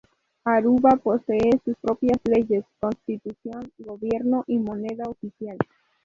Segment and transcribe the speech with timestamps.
[0.45, 5.59] Aruba posee sus propias leyes, constitución, gobierno y moneda oficial.